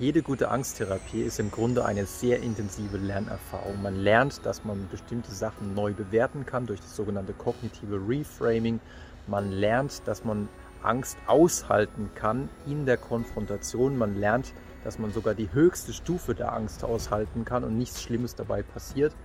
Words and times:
Jede 0.00 0.22
gute 0.22 0.52
Angsttherapie 0.52 1.22
ist 1.22 1.40
im 1.40 1.50
Grunde 1.50 1.84
eine 1.84 2.06
sehr 2.06 2.40
intensive 2.40 2.98
Lernerfahrung. 2.98 3.82
Man 3.82 3.96
lernt, 3.96 4.46
dass 4.46 4.64
man 4.64 4.88
bestimmte 4.92 5.32
Sachen 5.32 5.74
neu 5.74 5.92
bewerten 5.92 6.46
kann 6.46 6.66
durch 6.66 6.78
das 6.78 6.94
sogenannte 6.94 7.32
kognitive 7.32 7.96
Reframing. 7.96 8.78
Man 9.26 9.50
lernt, 9.50 10.06
dass 10.06 10.24
man 10.24 10.48
Angst 10.84 11.18
aushalten 11.26 12.10
kann 12.14 12.48
in 12.64 12.86
der 12.86 12.96
Konfrontation. 12.96 13.98
Man 13.98 14.14
lernt, 14.14 14.52
dass 14.84 15.00
man 15.00 15.10
sogar 15.10 15.34
die 15.34 15.52
höchste 15.52 15.92
Stufe 15.92 16.32
der 16.32 16.52
Angst 16.52 16.84
aushalten 16.84 17.44
kann 17.44 17.64
und 17.64 17.76
nichts 17.76 18.00
Schlimmes 18.00 18.36
dabei 18.36 18.62
passiert. 18.62 19.16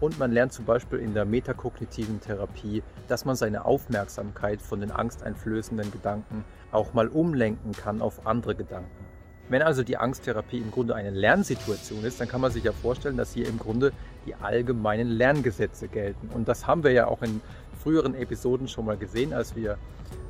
Und 0.00 0.18
man 0.18 0.32
lernt 0.32 0.54
zum 0.54 0.64
Beispiel 0.64 1.00
in 1.00 1.12
der 1.12 1.26
metakognitiven 1.26 2.22
Therapie, 2.22 2.82
dass 3.08 3.26
man 3.26 3.36
seine 3.36 3.66
Aufmerksamkeit 3.66 4.62
von 4.62 4.80
den 4.80 4.90
angsteinflößenden 4.90 5.92
Gedanken 5.92 6.46
auch 6.72 6.94
mal 6.94 7.08
umlenken 7.08 7.72
kann 7.72 8.00
auf 8.00 8.26
andere 8.26 8.54
Gedanken. 8.54 9.03
Wenn 9.48 9.62
also 9.62 9.82
die 9.82 9.96
Angsttherapie 9.96 10.58
im 10.58 10.70
Grunde 10.70 10.94
eine 10.94 11.10
Lernsituation 11.10 12.04
ist, 12.04 12.20
dann 12.20 12.28
kann 12.28 12.40
man 12.40 12.50
sich 12.50 12.64
ja 12.64 12.72
vorstellen, 12.72 13.16
dass 13.16 13.34
hier 13.34 13.46
im 13.46 13.58
Grunde 13.58 13.92
die 14.26 14.34
allgemeinen 14.34 15.08
Lerngesetze 15.08 15.88
gelten. 15.88 16.30
Und 16.32 16.48
das 16.48 16.66
haben 16.66 16.82
wir 16.82 16.92
ja 16.92 17.06
auch 17.06 17.22
in 17.22 17.42
früheren 17.82 18.14
Episoden 18.14 18.68
schon 18.68 18.86
mal 18.86 18.96
gesehen, 18.96 19.34
als 19.34 19.54
wir 19.54 19.76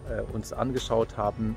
äh, 0.09 0.21
uns 0.33 0.53
angeschaut 0.53 1.17
haben, 1.17 1.55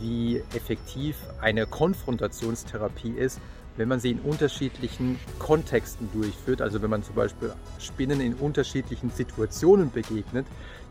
wie 0.00 0.42
effektiv 0.54 1.16
eine 1.40 1.66
Konfrontationstherapie 1.66 3.12
ist, 3.12 3.40
wenn 3.76 3.88
man 3.88 4.00
sie 4.00 4.10
in 4.10 4.18
unterschiedlichen 4.18 5.18
Kontexten 5.38 6.10
durchführt. 6.12 6.60
Also 6.60 6.82
wenn 6.82 6.90
man 6.90 7.04
zum 7.04 7.14
Beispiel 7.14 7.52
Spinnen 7.78 8.20
in 8.20 8.34
unterschiedlichen 8.34 9.10
Situationen 9.10 9.92
begegnet, 9.92 10.46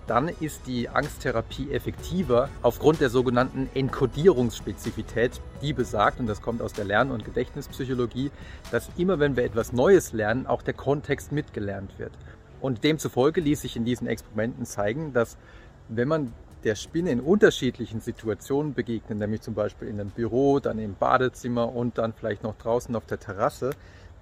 dann 0.07 0.29
ist 0.29 0.67
die 0.67 0.87
Angsttherapie 0.87 1.71
effektiver 1.71 2.49
aufgrund 2.61 3.01
der 3.01 3.09
sogenannten 3.09 3.69
Enkodierungsspezifität, 3.73 5.41
die 5.61 5.73
besagt, 5.73 6.19
und 6.19 6.27
das 6.27 6.41
kommt 6.41 6.61
aus 6.61 6.73
der 6.73 6.85
Lern- 6.85 7.11
und 7.11 7.25
Gedächtnispsychologie, 7.25 8.31
dass 8.71 8.89
immer 8.97 9.19
wenn 9.19 9.35
wir 9.35 9.43
etwas 9.43 9.73
Neues 9.73 10.13
lernen, 10.13 10.47
auch 10.47 10.61
der 10.61 10.73
Kontext 10.73 11.33
mitgelernt 11.33 11.91
wird. 11.97 12.13
Und 12.61 12.83
demzufolge 12.83 13.41
ließ 13.41 13.61
sich 13.61 13.75
in 13.75 13.85
diesen 13.85 14.07
Experimenten 14.07 14.65
zeigen, 14.65 15.13
dass 15.13 15.37
wenn 15.89 16.07
man 16.07 16.33
der 16.63 16.75
Spinne 16.75 17.11
in 17.11 17.19
unterschiedlichen 17.19 18.01
Situationen 18.01 18.73
begegnet, 18.73 19.19
nämlich 19.19 19.41
zum 19.41 19.53
Beispiel 19.53 19.89
in 19.89 19.99
einem 19.99 20.09
Büro, 20.09 20.59
dann 20.59 20.79
im 20.79 20.95
Badezimmer 20.95 21.73
und 21.73 21.97
dann 21.97 22.13
vielleicht 22.13 22.43
noch 22.43 22.55
draußen 22.57 22.95
auf 22.95 23.05
der 23.05 23.19
Terrasse, 23.19 23.71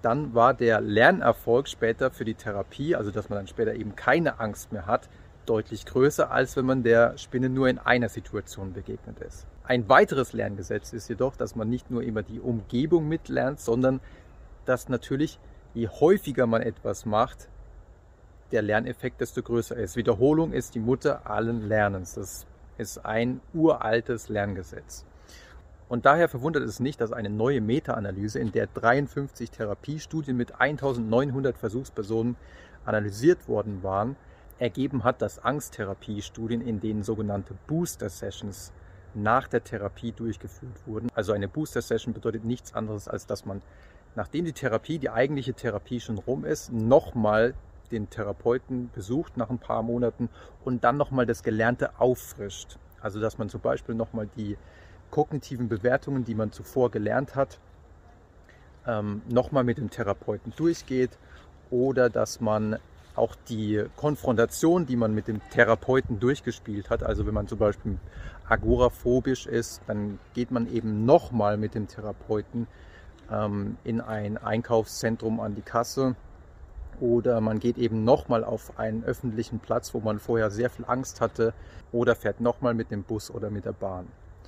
dann 0.02 0.36
war 0.36 0.53
der 0.53 0.81
Lernerfolg 0.81 1.67
später 1.67 2.11
für 2.11 2.25
die 2.25 2.36
Therapie, 2.36 2.95
also 2.95 3.09
dass 3.09 3.30
man 3.30 3.38
dann 3.38 3.47
später 3.47 3.73
eben 3.73 3.95
keine 3.95 4.39
Angst 4.39 4.72
mehr 4.72 4.86
hat, 4.86 5.09
deutlich 5.45 5.85
größer, 5.85 6.31
als 6.31 6.55
wenn 6.57 6.65
man 6.65 6.83
der 6.83 7.17
Spinne 7.17 7.49
nur 7.49 7.69
in 7.69 7.79
einer 7.79 8.09
Situation 8.09 8.73
begegnet 8.73 9.19
ist. 9.19 9.45
Ein 9.63 9.89
weiteres 9.89 10.33
Lerngesetz 10.33 10.93
ist 10.93 11.07
jedoch, 11.09 11.35
dass 11.35 11.55
man 11.55 11.69
nicht 11.69 11.89
nur 11.89 12.03
immer 12.03 12.23
die 12.23 12.39
Umgebung 12.39 13.07
mitlernt, 13.07 13.59
sondern 13.59 13.99
dass 14.66 14.89
natürlich, 14.89 15.39
je 15.73 15.88
häufiger 15.88 16.47
man 16.47 16.61
etwas 16.61 17.05
macht, 17.05 17.49
der 18.51 18.61
Lerneffekt 18.61 19.21
desto 19.21 19.41
größer 19.41 19.75
ist. 19.75 19.95
Wiederholung 19.95 20.53
ist 20.53 20.75
die 20.75 20.79
Mutter 20.79 21.29
allen 21.29 21.67
Lernens. 21.67 22.13
Das 22.13 22.45
ist 22.77 23.05
ein 23.05 23.41
uraltes 23.53 24.29
Lerngesetz. 24.29 25.05
Und 25.88 26.05
daher 26.05 26.29
verwundert 26.29 26.63
es 26.63 26.79
nicht, 26.79 26.99
dass 26.99 27.11
eine 27.11 27.29
neue 27.29 27.61
Meta-Analyse, 27.61 28.39
in 28.39 28.51
der 28.51 28.67
53 28.67 29.51
Therapiestudien 29.51 30.35
mit 30.35 30.59
1900 30.59 31.57
Versuchspersonen 31.57 32.35
analysiert 32.85 33.47
worden 33.47 33.83
waren, 33.83 34.16
ergeben 34.59 35.03
hat, 35.03 35.22
dass 35.22 35.39
Angsttherapiestudien, 35.39 36.61
in 36.61 36.80
denen 36.80 37.03
sogenannte 37.03 37.56
Booster 37.67 38.09
Sessions 38.09 38.72
nach 39.14 39.47
der 39.47 39.64
Therapie 39.64 40.12
durchgeführt 40.12 40.86
wurden. 40.86 41.09
Also 41.14 41.34
eine 41.34 41.47
Booster 41.47 41.81
Session 41.81 42.14
bedeutet 42.14 42.45
nichts 42.45 42.73
anderes, 42.73 43.08
als 43.08 43.25
dass 43.25 43.45
man, 43.45 43.62
nachdem 44.16 44.45
die 44.45 44.53
Therapie, 44.53 45.00
die 45.00 45.09
eigentliche 45.09 45.53
Therapie 45.53 46.00
schon 46.00 46.18
rum 46.18 46.46
ist, 46.46 46.72
nochmal 46.72 47.53
den 47.91 48.09
Therapeuten 48.09 48.90
besucht 48.94 49.38
nach 49.38 49.50
ein 49.50 49.59
paar 49.59 49.84
Monaten 49.84 50.29
und 50.63 50.84
dann 50.84 50.97
nochmal 50.97 51.25
das 51.25 51.44
Gelernte 51.44 52.00
auffrischt. 52.00 52.78
Also 53.02 53.19
dass 53.19 53.38
man 53.38 53.50
zum 53.50 53.62
Beispiel 53.62 53.96
nochmal 53.96 54.28
die 54.35 54.58
kognitiven 55.12 55.69
Bewertungen, 55.69 56.25
die 56.25 56.35
man 56.35 56.52
zuvor 56.52 56.91
gelernt 56.91 57.35
hat, 57.35 57.59
ähm, 58.88 59.22
nochmal 59.29 59.63
mit 59.63 59.78
dem 59.78 59.90
Therapeuten 59.90 60.53
durchgeht 60.56 61.18
oder 61.69 62.09
dass 62.09 62.41
man 62.41 62.79
auch 63.16 63.36
die 63.50 63.84
Konfrontation, 63.96 64.86
die 64.86 64.96
man 64.96 65.14
mit 65.14 65.28
dem 65.28 65.42
Therapeuten 65.50 66.20
durchgespielt 66.20 66.90
hat, 66.90 67.03
also 67.03 67.26
wenn 67.26 67.34
man 67.34 67.48
zum 67.48 67.59
Beispiel 67.59 67.98
agoraphobisch 68.48 69.48
ist, 69.48 69.81
dann 69.88 70.20
geht 70.34 70.52
man 70.52 70.72
eben 70.72 71.06
nochmal 71.06 71.58
mit 71.58 71.76
dem 71.76 71.88
Therapeuten 71.88 72.68
ähm, 73.31 73.78
in 73.84 74.02
ein 74.02 74.38
Einkaufszentrum 74.38 75.40
an 75.40 75.56
die 75.56 75.62
Kasse. 75.62 76.16
Oder 77.02 77.42
man 77.42 77.59
geht 77.59 77.78
eben 77.78 78.06
nochmal 78.06 78.46
auf 78.46 78.80
einen 78.80 79.03
öffentlichen 79.03 79.59
Platz, 79.59 79.94
wo 79.94 80.00
man 80.00 80.20
vorher 80.20 80.50
sehr 80.50 80.70
viel 80.70 80.86
Angst 80.86 81.20
hatte. 81.20 81.53
Oder 81.92 82.16
fährt 82.16 82.40
nochmal 82.40 82.74
mit 82.74 82.92
dem 82.92 83.03
Bus 83.03 83.30
oder 83.30 83.50
mit 83.50 83.66
der 83.66 83.74
Bahn. 83.74 84.08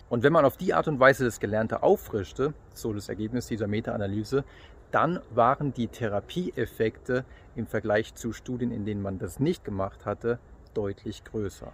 Und 0.10 0.24
wenn 0.24 0.32
man 0.32 0.46
auf 0.46 0.56
die 0.56 0.74
Art 0.74 0.88
und 0.88 1.00
Weise 1.00 1.26
das 1.26 1.42
Gelernte 1.42 1.84
auffrischte, 1.84 2.54
so 2.74 2.94
das 2.94 3.10
Ergebnis 3.10 3.48
dieser 3.48 3.68
Meta-Analyse, 3.68 4.46
dann 4.92 5.20
waren 5.32 5.74
die 5.74 5.88
Therapieeffekte 5.88 7.26
im 7.56 7.68
Vergleich 7.68 8.16
zu 8.16 8.34
Studien, 8.34 8.72
in 8.72 8.86
denen 8.86 9.02
man 9.02 9.20
das 9.20 9.40
nicht 9.40 9.64
gemacht 9.66 10.06
hatte, 10.06 10.40
deutlich 10.74 11.24
größer. 11.24 11.72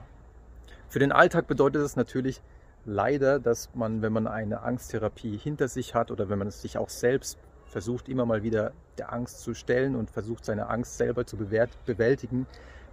Für 0.90 1.00
den 1.00 1.12
Alltag 1.12 1.48
bedeutet 1.48 1.82
es 1.82 1.96
natürlich 1.96 2.42
leider, 2.86 3.40
dass 3.40 3.70
man, 3.74 4.02
wenn 4.02 4.14
man 4.14 4.28
eine 4.28 4.62
Angsttherapie 4.62 5.38
hinter 5.38 5.68
sich 5.68 5.96
hat 5.96 6.12
oder 6.12 6.30
wenn 6.30 6.40
man 6.40 6.48
es 6.48 6.62
sich 6.62 6.78
auch 6.78 6.90
selbst 6.90 7.38
versucht, 7.66 8.08
immer 8.10 8.26
mal 8.26 8.44
wieder 8.44 8.72
der 8.98 9.12
Angst 9.12 9.42
zu 9.42 9.54
stellen 9.54 9.96
und 9.96 10.10
versucht, 10.10 10.46
seine 10.46 10.70
Angst 10.70 10.98
selber 10.98 11.26
zu 11.26 11.38
bewältigen, 11.38 12.46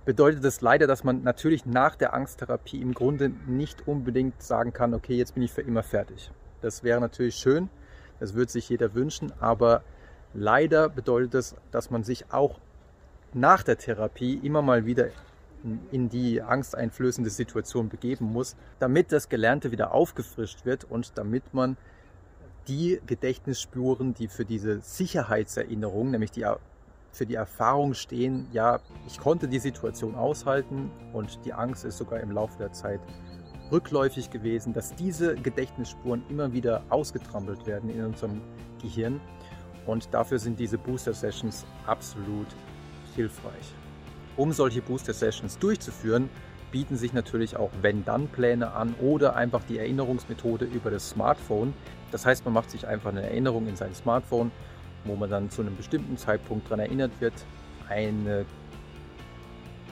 bedeutet 0.04 0.44
es 0.44 0.60
leider, 0.60 0.86
dass 0.86 1.04
man 1.04 1.22
natürlich 1.22 1.66
nach 1.66 1.94
der 1.94 2.14
Angsttherapie 2.14 2.80
im 2.80 2.94
Grunde 2.94 3.30
nicht 3.46 3.86
unbedingt 3.86 4.42
sagen 4.42 4.72
kann, 4.72 4.94
okay, 4.94 5.16
jetzt 5.16 5.34
bin 5.34 5.42
ich 5.42 5.52
für 5.52 5.60
immer 5.60 5.82
fertig. 5.82 6.30
Das 6.62 6.82
wäre 6.82 7.00
natürlich 7.00 7.36
schön, 7.36 7.68
das 8.18 8.34
würde 8.34 8.50
sich 8.50 8.68
jeder 8.68 8.94
wünschen, 8.94 9.32
aber 9.40 9.82
Leider 10.34 10.88
bedeutet 10.88 11.34
es, 11.34 11.56
dass 11.70 11.90
man 11.90 12.04
sich 12.04 12.32
auch 12.32 12.58
nach 13.32 13.62
der 13.62 13.78
Therapie 13.78 14.34
immer 14.42 14.62
mal 14.62 14.86
wieder 14.86 15.08
in 15.90 16.08
die 16.08 16.40
angsteinflößende 16.40 17.30
Situation 17.30 17.88
begeben 17.88 18.32
muss, 18.32 18.56
damit 18.78 19.12
das 19.12 19.28
Gelernte 19.28 19.72
wieder 19.72 19.92
aufgefrischt 19.92 20.64
wird 20.64 20.84
und 20.84 21.18
damit 21.18 21.52
man 21.52 21.76
die 22.68 23.00
Gedächtnisspuren, 23.06 24.14
die 24.14 24.28
für 24.28 24.44
diese 24.44 24.80
Sicherheitserinnerung, 24.80 26.12
nämlich 26.12 26.30
die 26.30 26.46
für 27.12 27.26
die 27.26 27.34
Erfahrung 27.34 27.94
stehen, 27.94 28.46
ja, 28.52 28.78
ich 29.06 29.18
konnte 29.18 29.48
die 29.48 29.58
Situation 29.58 30.14
aushalten 30.14 30.90
und 31.12 31.44
die 31.44 31.52
Angst 31.52 31.84
ist 31.84 31.98
sogar 31.98 32.20
im 32.20 32.30
Laufe 32.30 32.56
der 32.58 32.72
Zeit 32.72 33.00
rückläufig 33.72 34.30
gewesen, 34.30 34.72
dass 34.72 34.94
diese 34.94 35.34
Gedächtnisspuren 35.34 36.22
immer 36.28 36.52
wieder 36.52 36.84
ausgetrampelt 36.88 37.66
werden 37.66 37.90
in 37.90 38.04
unserem 38.04 38.40
Gehirn 38.80 39.20
und 39.90 40.14
dafür 40.14 40.38
sind 40.38 40.60
diese 40.60 40.78
Booster 40.78 41.12
Sessions 41.12 41.66
absolut 41.84 42.46
hilfreich. 43.16 43.74
Um 44.36 44.52
solche 44.52 44.82
Booster 44.82 45.12
Sessions 45.12 45.58
durchzuführen, 45.58 46.30
bieten 46.70 46.96
sich 46.96 47.12
natürlich 47.12 47.56
auch 47.56 47.70
Wenn-Dann-Pläne 47.82 48.70
an 48.70 48.94
oder 49.00 49.34
einfach 49.34 49.64
die 49.68 49.78
Erinnerungsmethode 49.78 50.64
über 50.66 50.92
das 50.92 51.10
Smartphone. 51.10 51.74
Das 52.12 52.24
heißt, 52.24 52.44
man 52.44 52.54
macht 52.54 52.70
sich 52.70 52.86
einfach 52.86 53.10
eine 53.10 53.22
Erinnerung 53.22 53.66
in 53.66 53.74
sein 53.74 53.92
Smartphone, 53.92 54.52
wo 55.04 55.16
man 55.16 55.28
dann 55.28 55.50
zu 55.50 55.62
einem 55.62 55.76
bestimmten 55.76 56.16
Zeitpunkt 56.16 56.66
daran 56.66 56.78
erinnert 56.78 57.10
wird, 57.18 57.34
eine 57.88 58.46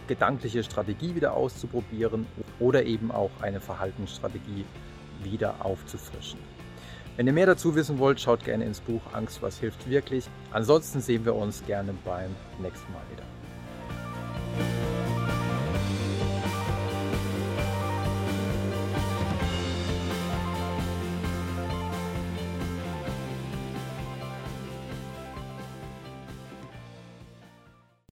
gedankliche 0.06 0.62
Strategie 0.62 1.16
wieder 1.16 1.32
auszuprobieren 1.32 2.25
oder 2.60 2.84
eben 2.84 3.10
auch 3.10 3.32
eine 3.42 3.60
Verhaltensstrategie 3.60 4.65
wieder 5.24 5.56
aufzufrischen. 5.59 6.39
Wenn 7.18 7.26
ihr 7.26 7.32
mehr 7.32 7.47
dazu 7.47 7.74
wissen 7.74 7.98
wollt, 7.98 8.20
schaut 8.20 8.44
gerne 8.44 8.65
ins 8.65 8.78
Buch 8.78 9.00
Angst, 9.12 9.42
was 9.42 9.59
hilft 9.59 9.91
wirklich. 9.91 10.30
Ansonsten 10.53 11.00
sehen 11.00 11.24
wir 11.24 11.34
uns 11.34 11.66
gerne 11.66 11.92
beim 12.04 12.30
nächsten 12.62 12.92
Mal 12.92 13.03
wieder. 13.10 13.24